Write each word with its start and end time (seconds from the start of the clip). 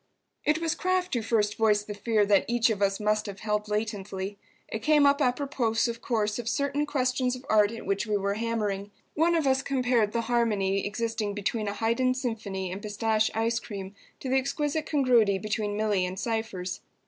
It 0.45 0.57
was 0.57 0.73
Kraft 0.73 1.13
who 1.13 1.21
first 1.21 1.57
voiced 1.59 1.85
the 1.85 1.93
fear 1.93 2.25
that 2.25 2.45
each 2.47 2.71
of 2.71 2.81
us 2.81 2.99
must 2.99 3.27
have 3.27 3.41
held 3.41 3.67
latently. 3.67 4.39
It 4.67 4.79
came 4.79 5.05
up 5.05 5.21
apropos, 5.21 5.87
of 5.87 6.01
course, 6.01 6.39
of 6.39 6.49
certain 6.49 6.87
questions 6.87 7.35
of 7.35 7.45
art 7.47 7.71
at 7.71 7.85
which 7.85 8.07
we 8.07 8.17
were 8.17 8.33
hammering. 8.33 8.89
One 9.13 9.35
of 9.35 9.45
us 9.45 9.61
compared 9.61 10.11
the 10.11 10.21
harmony 10.21 10.87
existing 10.87 11.35
between 11.35 11.67
a 11.67 11.73
Haydn 11.75 12.15
symphony 12.15 12.71
and 12.71 12.81
pistache 12.81 13.29
ice 13.35 13.59
cream 13.59 13.93
to 14.21 14.27
the 14.29 14.37
exquisite 14.39 14.87
congruity 14.87 15.37
between 15.37 15.77
Milly 15.77 16.03
and 16.07 16.17
Cypher's. 16.19 16.79